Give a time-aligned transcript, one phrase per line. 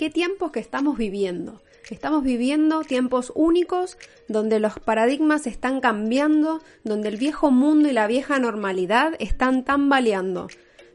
[0.00, 1.60] qué tiempos que estamos viviendo.
[1.90, 8.06] Estamos viviendo tiempos únicos donde los paradigmas están cambiando, donde el viejo mundo y la
[8.06, 10.48] vieja normalidad están tambaleando.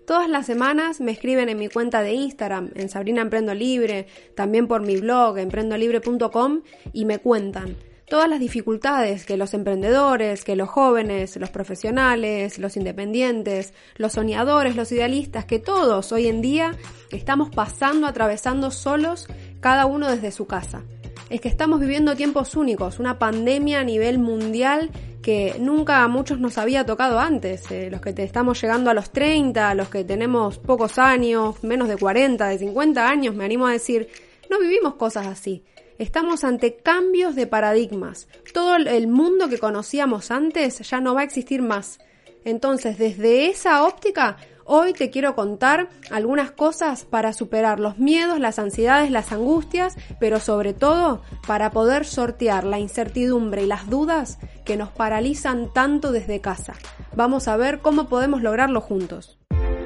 [0.08, 4.68] Todas las semanas me escriben en mi cuenta de Instagram, en Sabrina Emprendo Libre, también
[4.68, 7.76] por mi blog, emprendolibre.com, y me cuentan
[8.08, 14.76] todas las dificultades que los emprendedores, que los jóvenes, los profesionales, los independientes, los soñadores,
[14.76, 16.76] los idealistas, que todos hoy en día
[17.12, 19.28] estamos pasando, atravesando solos,
[19.60, 20.84] cada uno desde su casa.
[21.30, 24.92] Es que estamos viviendo tiempos únicos, una pandemia a nivel mundial
[25.24, 27.72] que nunca a muchos nos había tocado antes.
[27.72, 31.88] Eh, los que te estamos llegando a los 30, los que tenemos pocos años, menos
[31.88, 34.08] de 40, de 50 años, me animo a decir,
[34.52, 35.64] no vivimos cosas así.
[35.98, 38.28] Estamos ante cambios de paradigmas.
[38.54, 42.00] Todo el mundo que conocíamos antes ya no va a existir más.
[42.44, 44.36] Entonces, desde esa óptica,
[44.66, 50.42] hoy te quiero contar algunas cosas para superar los miedos, las ansiedades, las angustias, pero
[50.42, 56.42] sobre todo para poder sortear la incertidumbre y las dudas que nos paralizan tanto desde
[56.42, 56.74] casa.
[57.16, 59.40] Vamos a ver cómo podemos lograrlo juntos.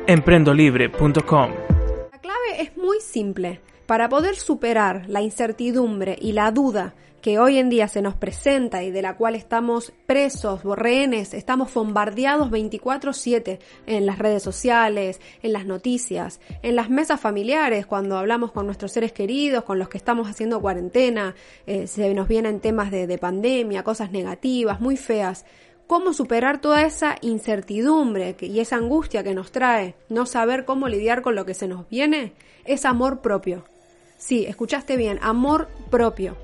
[0.07, 1.51] Emprendolibre.com
[2.11, 3.61] La clave es muy simple.
[3.89, 8.83] Para poder superar la incertidumbre y la duda que hoy en día se nos presenta
[8.83, 15.53] y de la cual estamos presos, rehenes, estamos bombardeados 24/7 en las redes sociales, en
[15.53, 19.97] las noticias, en las mesas familiares, cuando hablamos con nuestros seres queridos, con los que
[19.97, 21.33] estamos haciendo cuarentena,
[21.65, 25.47] eh, se nos vienen temas de, de pandemia, cosas negativas, muy feas.
[25.87, 31.23] ¿Cómo superar toda esa incertidumbre y esa angustia que nos trae no saber cómo lidiar
[31.23, 32.33] con lo que se nos viene?
[32.65, 33.65] Es amor propio.
[34.19, 36.35] Sí, escuchaste bien, amor propio.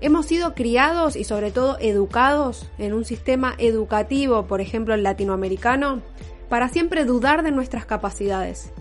[0.00, 6.00] Hemos sido criados y sobre todo educados en un sistema educativo, por ejemplo el latinoamericano,
[6.48, 8.72] para siempre dudar de nuestras capacidades.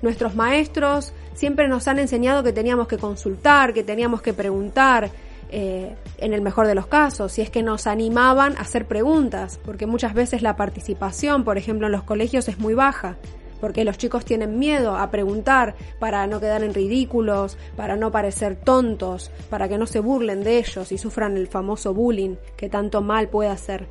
[0.00, 5.10] Nuestros maestros siempre nos han enseñado que teníamos que consultar, que teníamos que preguntar,
[5.50, 9.58] eh, en el mejor de los casos, si es que nos animaban a hacer preguntas,
[9.64, 13.16] porque muchas veces la participación, por ejemplo, en los colegios es muy baja
[13.64, 18.56] porque los chicos tienen miedo a preguntar para no quedar en ridículos, para no parecer
[18.56, 23.00] tontos, para que no se burlen de ellos y sufran el famoso bullying que tanto
[23.00, 23.88] mal puede hacer.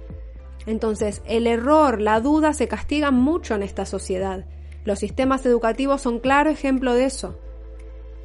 [0.67, 4.45] Entonces, el error, la duda se castigan mucho en esta sociedad.
[4.85, 7.40] Los sistemas educativos son claro ejemplo de eso.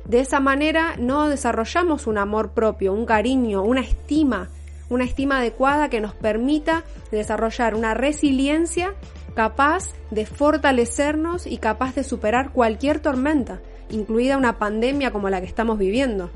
[0.05, 4.51] De esa manera no desarrollamos un amor propio, un cariño, una estima,
[4.91, 8.93] una estima adecuada que nos permita desarrollar una resiliencia
[9.39, 15.47] capaz de fortalecernos y capaz de superar cualquier tormenta, incluida una pandemia como la que
[15.47, 16.33] estamos viviendo.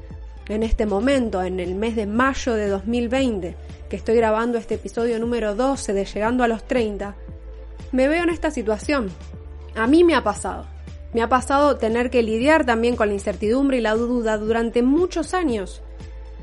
[0.48, 3.56] En este momento, en el mes de mayo de 2020,
[3.90, 7.16] que estoy grabando este episodio número 12 de Llegando a los 30,
[7.90, 9.10] me veo en esta situación.
[9.74, 10.66] A mí me ha pasado.
[11.12, 15.34] Me ha pasado tener que lidiar también con la incertidumbre y la duda durante muchos
[15.34, 15.82] años.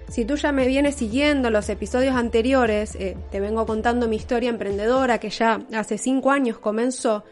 [0.10, 4.50] Si tú ya me vienes siguiendo los episodios anteriores, eh, te vengo contando mi historia
[4.50, 7.24] emprendedora que ya hace cinco años comenzó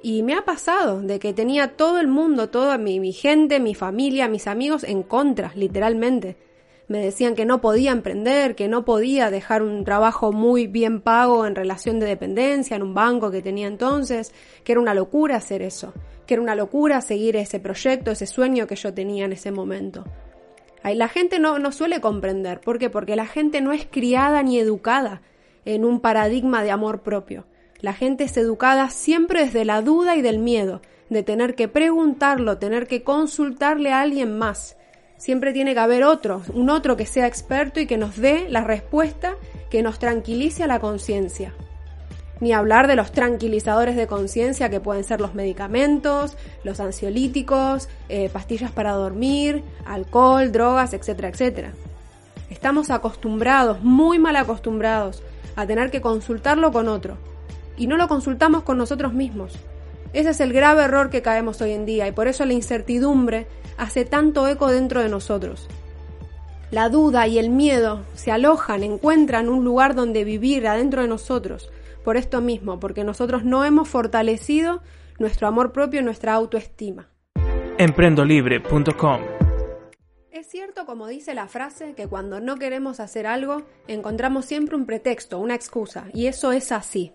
[0.00, 3.74] y me ha pasado de que tenía todo el mundo, toda mi, mi gente, mi
[3.74, 6.36] familia, mis amigos en contra, literalmente.
[6.86, 11.46] Me decían que no podía emprender, que no podía dejar un trabajo muy bien pago
[11.46, 14.32] en relación de dependencia en un banco que tenía entonces,
[14.62, 15.92] que era una locura hacer eso,
[16.26, 20.04] que era una locura seguir ese proyecto, ese sueño que yo tenía en ese momento.
[20.82, 22.60] La gente no, no suele comprender.
[22.60, 22.90] ¿Por qué?
[22.90, 25.22] Porque la gente no es criada ni educada
[25.64, 27.46] en un paradigma de amor propio.
[27.80, 32.58] La gente es educada siempre desde la duda y del miedo, de tener que preguntarlo,
[32.58, 34.76] tener que consultarle a alguien más.
[35.16, 38.64] Siempre tiene que haber otro, un otro que sea experto y que nos dé la
[38.64, 39.36] respuesta
[39.70, 41.54] que nos tranquilice a la conciencia
[42.40, 48.30] ni hablar de los tranquilizadores de conciencia que pueden ser los medicamentos, los ansiolíticos, eh,
[48.32, 51.72] pastillas para dormir, alcohol, drogas, etcétera, etcétera.
[52.48, 55.22] Estamos acostumbrados, muy mal acostumbrados,
[55.54, 57.16] a tener que consultarlo con otro.
[57.76, 59.54] Y no lo consultamos con nosotros mismos.
[60.12, 63.46] Ese es el grave error que caemos hoy en día y por eso la incertidumbre
[63.78, 65.68] hace tanto eco dentro de nosotros.
[66.70, 71.70] La duda y el miedo se alojan, encuentran un lugar donde vivir adentro de nosotros
[72.04, 74.82] por esto mismo, porque nosotros no hemos fortalecido
[75.18, 77.08] nuestro amor propio y nuestra autoestima.
[77.78, 79.20] Emprendolibre.com
[80.30, 84.86] Es cierto, como dice la frase, que cuando no queremos hacer algo, encontramos siempre un
[84.86, 87.12] pretexto, una excusa, y eso es así.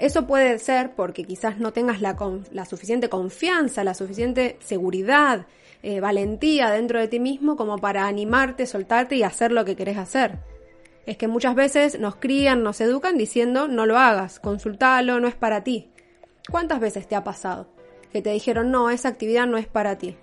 [0.00, 2.14] Eso puede ser porque quizás no tengas la,
[2.52, 5.46] la suficiente confianza, la suficiente seguridad,
[5.82, 9.96] eh, valentía dentro de ti mismo como para animarte, soltarte y hacer lo que querés
[9.96, 10.40] hacer
[11.10, 15.34] es que muchas veces nos crían, nos educan diciendo no lo hagas, consultalo, no es
[15.34, 15.90] para ti.
[16.50, 17.68] ¿Cuántas veces te ha pasado
[18.12, 20.16] que te dijeron no, esa actividad no es para ti?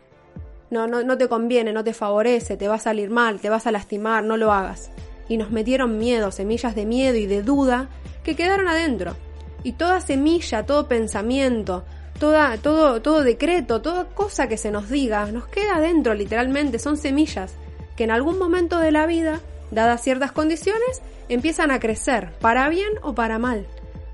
[0.69, 3.67] no, no, no te conviene, no te favorece, te va a salir mal, te vas
[3.67, 4.91] a lastimar, no lo hagas.
[5.27, 7.89] Y nos metieron miedo, semillas de miedo y de duda
[8.23, 9.15] que quedaron adentro.
[9.63, 11.85] Y toda semilla, todo pensamiento,
[12.19, 16.97] toda, todo, todo decreto, toda cosa que se nos diga, nos queda adentro literalmente, son
[16.97, 17.55] semillas
[17.95, 19.39] que en algún momento de la vida,
[19.71, 23.67] dadas ciertas condiciones, empiezan a crecer, para bien o para mal.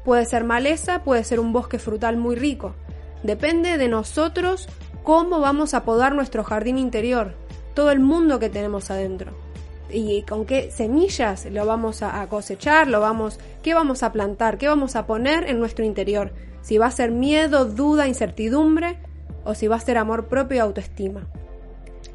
[0.03, 2.73] Puede ser maleza, puede ser un bosque frutal muy rico.
[3.23, 4.67] Depende de nosotros
[5.03, 7.35] cómo vamos a podar nuestro jardín interior,
[7.73, 9.33] todo el mundo que tenemos adentro.
[9.89, 14.67] Y con qué semillas lo vamos a cosechar, lo vamos, qué vamos a plantar, qué
[14.67, 16.33] vamos a poner en nuestro interior.
[16.61, 18.97] Si va a ser miedo, duda, incertidumbre
[19.43, 21.27] o si va a ser amor propio y autoestima.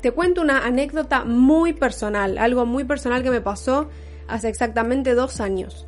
[0.07, 3.89] Te cuento una anécdota muy personal, algo muy personal que me pasó
[4.29, 5.85] hace exactamente dos años.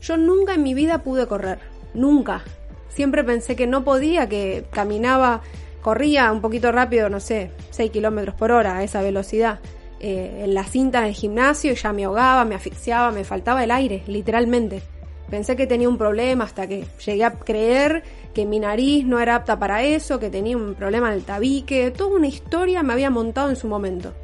[0.00, 1.58] Yo nunca en mi vida pude correr,
[1.92, 2.44] nunca.
[2.88, 5.42] Siempre pensé que no podía, que caminaba,
[5.82, 9.58] corría un poquito rápido, no sé, 6 kilómetros por hora a esa velocidad.
[9.98, 13.72] Eh, en la cinta del gimnasio y ya me ahogaba, me asfixiaba, me faltaba el
[13.72, 14.82] aire, literalmente.
[15.30, 18.04] Pensé que tenía un problema hasta que llegué a creer
[18.38, 21.90] que mi nariz no era apta para eso, que tenía un problema en el tabique,
[21.90, 24.14] toda una historia me había montado en su momento.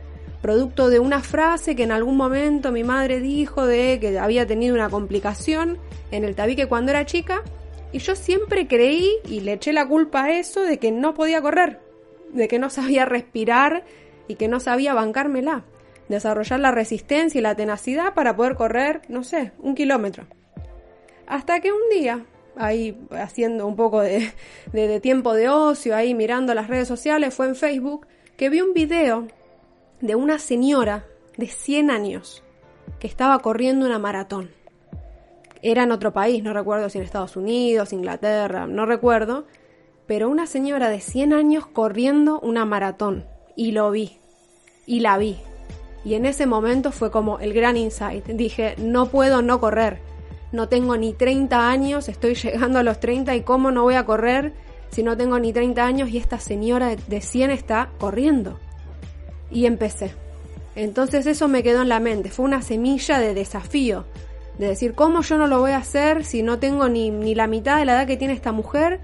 [0.41, 4.73] Producto de una frase que en algún momento mi madre dijo de que había tenido
[4.73, 5.79] una complicación
[6.13, 7.43] en el tabique cuando era chica,
[7.91, 11.43] y yo siempre creí y le eché la culpa a eso de que no podía
[11.43, 11.81] correr,
[12.33, 13.85] de que no sabía respirar
[14.29, 15.65] y que no sabía bancármela,
[16.09, 20.29] desarrollar la resistencia y la tenacidad para poder correr, no sé, un kilómetro.
[21.27, 22.25] Hasta que un día,
[22.57, 24.33] ahí haciendo un poco de,
[25.01, 28.07] tiempo de ocio, ahí mirando las redes sociales, fue en Facebook,
[28.37, 29.29] que vi un video
[30.01, 31.05] de una señora
[31.37, 32.43] de 100 años
[32.99, 34.51] que estaba corriendo una maratón.
[35.63, 39.47] Era en otro país, no recuerdo si en Estados Unidos, Inglaterra, no recuerdo,
[40.07, 43.25] pero una señora de 100 años corriendo una maratón.
[43.57, 44.19] Y lo vi,
[44.85, 45.39] y la vi.
[46.05, 48.27] Y en ese momento fue como el gran insight.
[48.27, 50.01] Dije, no puedo no correr
[50.55, 54.07] no tengo ni 30 años, estoy llegando a los 30 y cómo no voy a
[54.07, 54.55] correr
[54.91, 58.61] si no tengo ni 30 años y esta señora de 100 está corriendo.
[59.51, 60.15] Y empecé.
[60.77, 64.07] Entonces eso me quedó en la mente, fue una semilla de desafío,
[64.59, 67.47] de decir, ¿cómo yo no lo voy a hacer si no tengo ni, ni la
[67.47, 69.01] mitad de la edad que tiene esta mujer?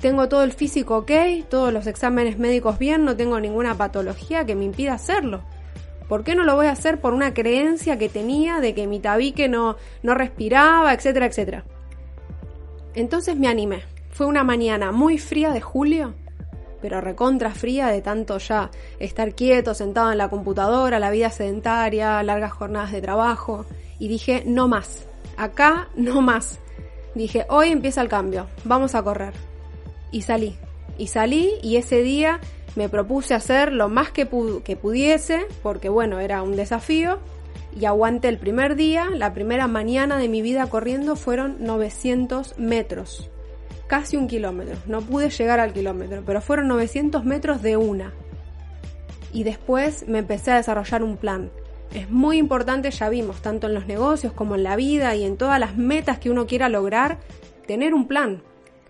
[0.00, 1.10] Tengo todo el físico ok,
[1.48, 5.42] todos los exámenes médicos bien, no tengo ninguna patología que me impida hacerlo.
[6.08, 9.00] ¿Por qué no lo voy a hacer por una creencia que tenía de que mi
[9.00, 11.64] tabique no, no respiraba, etcétera, etcétera?
[12.94, 13.82] Entonces me animé.
[14.10, 16.14] Fue una mañana muy fría de julio,
[16.80, 22.22] pero recontra fría de tanto ya estar quieto, sentado en la computadora, la vida sedentaria,
[22.22, 23.66] largas jornadas de trabajo.
[23.98, 25.06] Y dije, no más.
[25.36, 26.60] Acá no más.
[27.14, 29.34] Dije, hoy empieza el cambio, vamos a correr.
[30.12, 30.56] Y salí.
[30.98, 32.40] Y salí y ese día
[32.74, 34.28] me propuse hacer lo más que,
[34.64, 37.18] que pudiese, porque bueno, era un desafío,
[37.78, 43.30] y aguanté el primer día, la primera mañana de mi vida corriendo fueron 900 metros,
[43.86, 48.12] casi un kilómetro, no pude llegar al kilómetro, pero fueron 900 metros de una.
[49.32, 51.50] Y después me empecé a desarrollar un plan.
[51.92, 55.36] Es muy importante, ya vimos, tanto en los negocios como en la vida y en
[55.36, 57.18] todas las metas que uno quiera lograr,
[57.66, 58.42] tener un plan,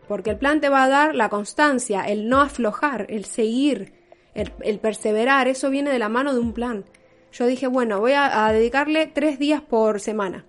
[0.09, 3.93] porque el plan te va a dar la constancia, el no aflojar, el seguir,
[4.35, 6.85] el, perseverar, eso viene de la mano de un plan.
[7.33, 10.45] Yo dije, bueno, voy a, dedicarle tres días por semana.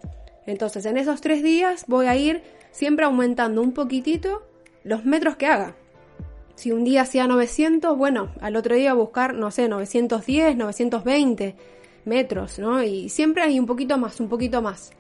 [0.45, 4.43] Entonces, en esos tres días voy a ir siempre aumentando un poquitito
[4.83, 5.75] los metros que haga.
[6.55, 11.55] Si un día hacía 900, bueno, al otro día buscar, no sé, 910, 920
[12.05, 12.81] metros, ¿no?
[12.81, 14.91] Y siempre hay un poquito más, un poquito más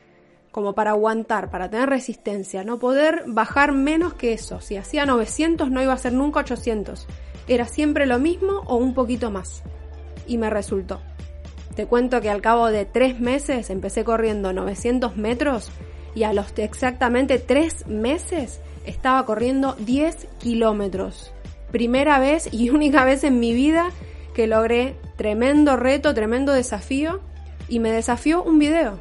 [0.57, 4.59] como para aguantar, para tener resistencia, no poder bajar menos que eso.
[4.59, 7.05] Si hacía 900 no iba a ser nunca 800.
[7.47, 9.61] Era siempre lo mismo o un poquito más.
[10.25, 10.99] Y me resultó.
[11.75, 15.69] Te cuento que al cabo de tres meses empecé corriendo 900 metros
[16.15, 21.33] y a los exactamente tres meses estaba corriendo 10 kilómetros.
[21.71, 23.91] Primera vez y única vez en mi vida
[24.33, 27.19] que logré tremendo reto, tremendo desafío
[27.69, 28.97] y me desafió un video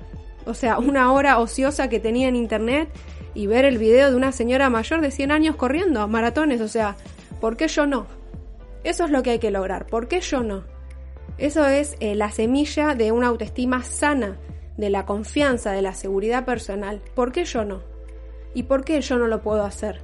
[0.46, 2.88] o sea, una hora ociosa que tenía en internet
[3.34, 6.96] y ver el video de una señora mayor de 100 años corriendo maratones, o sea,
[7.40, 8.06] ¿por qué yo no?
[8.84, 10.64] Eso es lo que hay que lograr, ¿por qué yo no?
[11.38, 14.38] Eso es eh, la semilla de una autoestima sana,
[14.76, 17.02] de la confianza, de la seguridad personal.
[17.14, 17.82] ¿Por qué yo no?
[18.54, 20.00] ¿Y por qué yo no lo puedo hacer?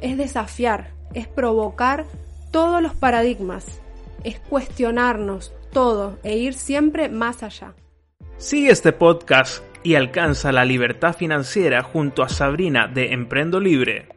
[0.00, 2.06] Es desafiar, es provocar
[2.50, 3.66] todos los paradigmas,
[4.24, 7.74] es cuestionarnos todo e ir siempre más allá.
[8.38, 14.08] Sigue este podcast y alcanza la libertad financiera junto a Sabrina de Emprendo Libre.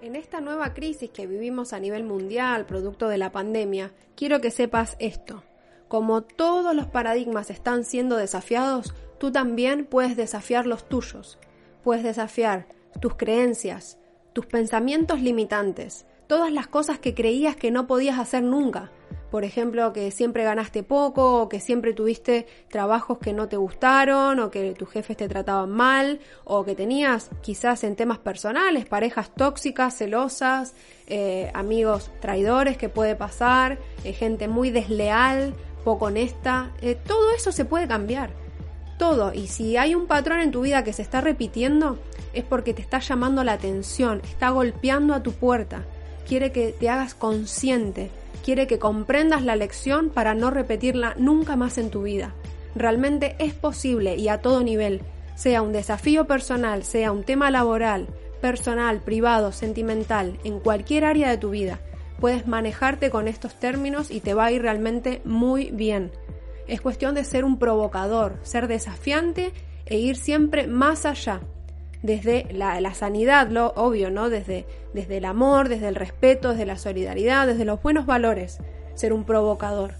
[0.00, 4.50] En esta nueva crisis que vivimos a nivel mundial, producto de la pandemia, quiero que
[4.50, 5.42] sepas esto.
[5.88, 11.38] Como todos los paradigmas están siendo desafiados, tú también puedes desafiar los tuyos.
[11.82, 12.68] Puedes desafiar
[13.00, 13.98] tus creencias,
[14.32, 18.92] tus pensamientos limitantes, todas las cosas que creías que no podías hacer nunca.
[19.30, 24.40] Por ejemplo, que siempre ganaste poco, o que siempre tuviste trabajos que no te gustaron,
[24.40, 29.30] o que tus jefes te trataban mal, o que tenías quizás en temas personales parejas
[29.34, 30.74] tóxicas, celosas,
[31.06, 35.54] eh, amigos traidores que puede pasar, eh, gente muy desleal,
[35.84, 36.72] poco honesta.
[36.80, 38.30] Eh, todo eso se puede cambiar.
[38.98, 39.32] Todo.
[39.32, 41.98] Y si hay un patrón en tu vida que se está repitiendo,
[42.32, 45.84] es porque te está llamando la atención, está golpeando a tu puerta
[46.28, 48.10] quiere que te hagas consciente,
[48.44, 52.34] quiere que comprendas la lección para no repetirla nunca más en tu vida.
[52.74, 55.02] Realmente es posible y a todo nivel,
[55.34, 58.08] sea un desafío personal, sea un tema laboral,
[58.40, 61.80] personal, privado, sentimental, en cualquier área de tu vida,
[62.20, 66.12] puedes manejarte con estos términos y te va a ir realmente muy bien.
[66.66, 69.52] Es cuestión de ser un provocador, ser desafiante
[69.86, 71.40] e ir siempre más allá,
[72.02, 74.30] desde la, sanidad, lo obvio, ¿no?
[74.30, 78.58] Desde, desde el amor, desde el respeto, desde la solidaridad, desde los buenos valores,
[78.94, 79.94] ser un provocador.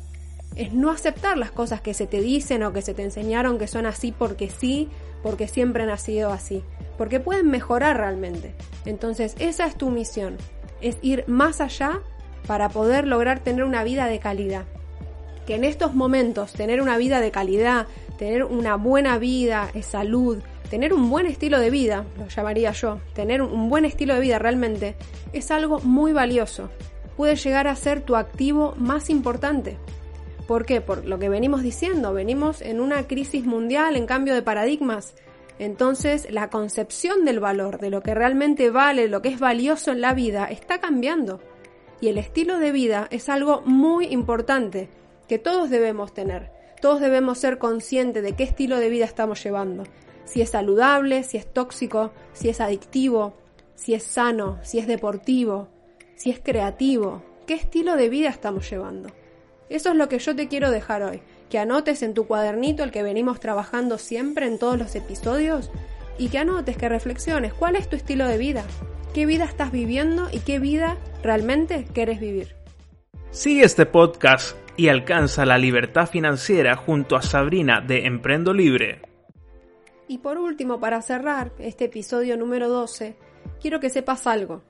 [0.55, 3.67] Es no aceptar las cosas que se te dicen o que se te enseñaron que
[3.67, 4.89] son así porque sí,
[5.23, 6.63] porque siempre han sido así,
[6.97, 8.55] porque pueden mejorar realmente.
[8.87, 10.37] Entonces, esa es tu misión,
[10.81, 12.01] es ir más allá
[12.47, 14.65] para poder lograr tener una vida de calidad.
[15.47, 17.87] Que en estos momentos tener una vida de calidad,
[18.19, 23.43] tener una buena vida, salud, tener un buen estilo de vida, lo llamaría yo, tener
[23.43, 24.97] un buen estilo de vida realmente,
[25.33, 26.71] es algo muy valioso.
[27.17, 29.79] Puede llegar a ser tu activo más importante.
[30.47, 30.81] ¿Por qué?
[30.81, 35.15] Por lo que venimos diciendo, venimos en una crisis mundial, en cambio de paradigmas.
[35.59, 40.01] Entonces la concepción del valor, de lo que realmente vale, lo que es valioso en
[40.01, 41.41] la vida, está cambiando.
[42.01, 44.89] Y el estilo de vida es algo muy importante
[45.27, 46.53] que todos debemos tener.
[46.81, 49.83] Todos debemos ser conscientes de qué estilo de vida estamos llevando
[50.29, 53.35] si es saludable, si es tóxico, si es adictivo,
[53.75, 55.69] si es sano, si es deportivo,
[56.17, 59.11] si es creativo, qué estilo de vida estamos llevando.
[59.69, 62.91] Eso es lo que yo te quiero dejar hoy, que anotes en tu cuadernito el
[62.91, 65.71] que venimos trabajando siempre en todos los episodios
[66.19, 68.65] y que anotes, que reflexiones, cuál es tu estilo de vida,
[69.15, 72.55] qué vida estás viviendo y qué vida realmente quieres vivir.
[73.31, 79.08] Sigue este podcast y alcanza la libertad financiera junto a Sabrina de Emprendo Libre.
[80.09, 83.17] Y por último, para cerrar este episodio número 12,
[83.61, 84.63] quiero que sepas algo.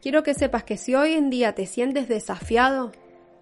[0.00, 2.92] Quiero que sepas que si hoy en día te sientes desafiado,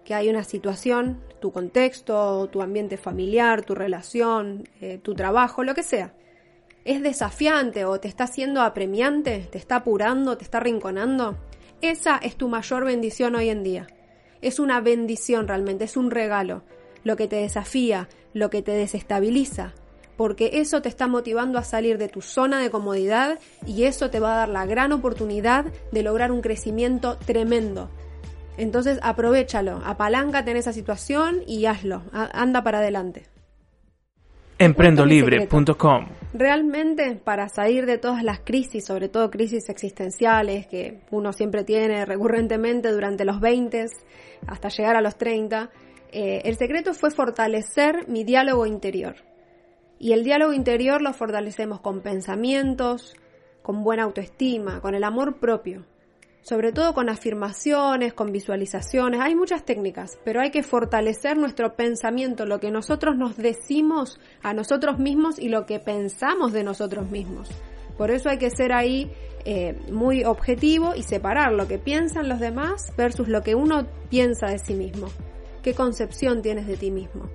[0.03, 5.75] que hay una situación, tu contexto, tu ambiente familiar, tu relación, eh, tu trabajo, lo
[5.75, 6.15] que sea,
[6.85, 11.37] es desafiante o te está haciendo apremiante, te está apurando, te está rinconando,
[11.81, 13.87] esa es tu mayor bendición hoy en día.
[14.41, 16.63] Es una bendición realmente, es un regalo.
[17.03, 19.73] Lo que te desafía, lo que te desestabiliza,
[20.17, 24.19] porque eso te está motivando a salir de tu zona de comodidad y eso te
[24.19, 27.89] va a dar la gran oportunidad de lograr un crecimiento tremendo.
[28.57, 33.23] Entonces aprovechalo, apaláncate en esa situación y hazlo, anda para adelante.
[34.59, 41.63] Emprendolibre.com Realmente para salir de todas las crisis, sobre todo crisis existenciales que uno siempre
[41.63, 43.85] tiene recurrentemente durante los 20
[44.47, 45.69] hasta llegar a los 30,
[46.11, 49.15] eh, el secreto fue fortalecer mi diálogo interior
[50.03, 53.15] y el diálogo interior lo fortalecemos con pensamientos,
[53.61, 55.85] con buena autoestima, con el amor propio,
[56.41, 59.21] sobre todo con afirmaciones, con visualizaciones.
[59.21, 64.53] Hay muchas técnicas, pero hay que fortalecer nuestro pensamiento, lo que nosotros nos decimos a
[64.53, 67.49] nosotros mismos y lo que pensamos de nosotros mismos.
[67.97, 69.09] Por eso hay que ser ahí
[69.45, 74.47] eh, muy objetivo y separar lo que piensan los demás versus lo que uno piensa
[74.47, 75.07] de sí mismo.
[75.63, 77.29] ¿Qué concepción tienes de ti mismo?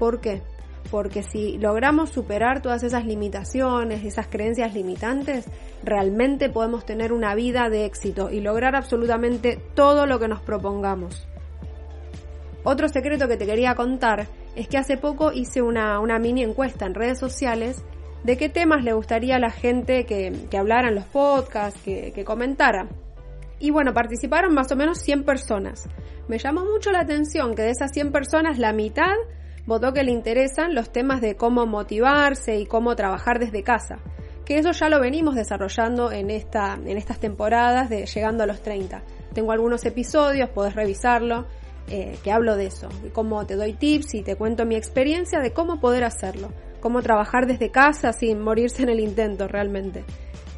[0.00, 0.42] ¿Por qué?
[0.90, 5.46] Porque si logramos superar todas esas limitaciones, esas creencias limitantes,
[5.82, 11.26] realmente podemos tener una vida de éxito y lograr absolutamente todo lo que nos propongamos.
[12.62, 16.94] Otro secreto que te quería contar es que hace poco hice una, mini encuesta en
[16.94, 17.82] redes sociales
[18.24, 22.24] de qué temas le gustaría a la gente que, hablara en los podcasts, que, que
[22.24, 22.88] comentara.
[23.60, 25.88] Y bueno, participaron más o menos 100 personas.
[26.28, 29.14] Me llamó mucho la atención que de esas 100 personas la mitad
[29.70, 34.00] votó que le interesan los temas de cómo motivarse y cómo trabajar desde casa,
[34.44, 38.62] que eso ya lo venimos desarrollando en, esta, en estas temporadas de Llegando a los
[38.62, 39.00] 30.
[39.32, 41.46] Tengo algunos episodios, podés revisarlo,
[41.88, 45.38] eh, que hablo de eso, de cómo te doy tips y te cuento mi experiencia
[45.38, 46.52] de cómo poder hacerlo.
[46.80, 50.02] cómo trabajar desde casa sin morirse en el intento realmente.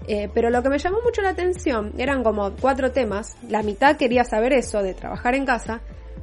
[0.07, 3.97] Eh, pero lo que me llamó mucho la atención eran como cuatro temas, la mitad
[3.97, 5.83] quería saber eso de trabajar en casa,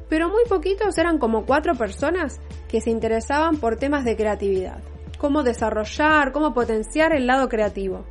[0.10, 4.82] pero muy poquitos eran como cuatro personas que se interesaban por temas de creatividad,
[5.18, 8.06] cómo desarrollar, cómo potenciar el lado creativo.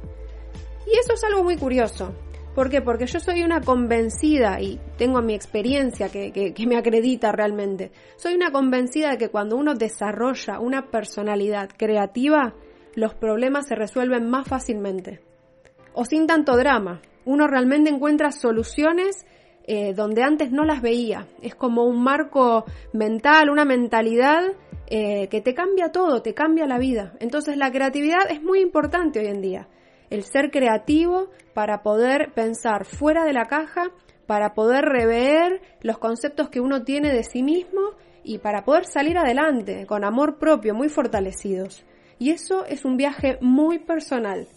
[0.86, 2.14] Y eso es algo muy curioso.
[2.54, 2.80] ¿Por qué?
[2.80, 7.92] Porque yo soy una convencida y tengo mi experiencia que, que, me acredita realmente.
[8.16, 12.54] Soy una convencida de que cuando uno desarrolla una personalidad creativa,
[12.94, 15.20] los problemas se resuelven más fácilmente.
[15.92, 17.00] O sin tanto drama.
[17.24, 19.24] Uno realmente encuentra soluciones
[19.70, 21.26] eh, donde antes no las veía.
[21.42, 24.42] Es como un marco mental, una mentalidad
[24.88, 27.12] eh, que te cambia todo, te cambia la vida.
[27.20, 29.68] Entonces la creatividad es muy importante hoy en día
[30.10, 33.90] el ser creativo para poder pensar fuera de la caja,
[34.26, 37.90] para poder rever los conceptos que uno tiene de sí mismo
[38.24, 41.84] y para poder salir adelante con amor propio muy fortalecidos.
[42.18, 44.48] Y eso es un viaje muy personal.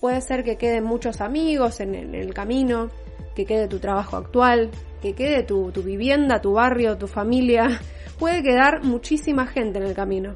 [0.00, 2.90] Puede ser que queden muchos amigos en el, camino,
[3.36, 7.80] que quede tu trabajo actual, que quede tu, tu vivienda, tu barrio, tu familia.
[8.18, 10.34] Puede quedar muchísima gente en el camino,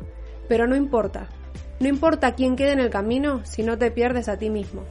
[0.49, 1.29] pero no importa,
[1.81, 4.83] no importa quién quede en el camino si no te pierdes a ti mismo.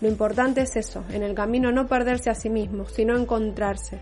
[0.00, 4.00] Lo importante es eso, en el camino no perderse a sí mismo, sino encontrarse,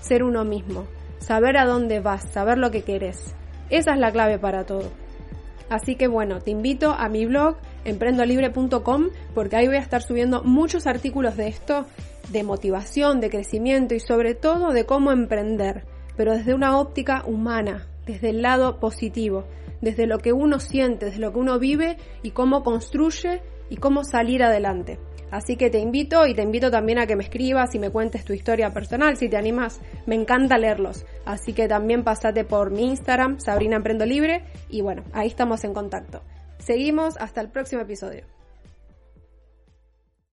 [0.00, 0.86] ser uno mismo,
[1.18, 3.34] saber a dónde vas, saber lo que querés.
[3.70, 4.90] Esa es la clave para todo.
[5.70, 10.42] Así que bueno, te invito a mi blog emprendolibre.com porque ahí voy a estar subiendo
[10.42, 11.86] muchos artículos de esto,
[12.30, 15.84] de motivación, de crecimiento y sobre todo de cómo emprender,
[16.16, 19.44] pero desde una óptica humana, desde el lado positivo,
[19.80, 24.04] desde lo que uno siente, desde lo que uno vive y cómo construye y cómo
[24.04, 24.98] salir adelante.
[25.32, 28.22] Así que te invito y te invito también a que me escribas y me cuentes
[28.22, 29.80] tu historia personal si te animas.
[30.04, 31.06] Me encanta leerlos.
[31.24, 35.72] Así que también pasate por mi Instagram, Sabrina Emprendo Libre, y bueno, ahí estamos en
[35.72, 36.22] contacto.
[36.64, 38.22] Seguimos hasta el próximo episodio.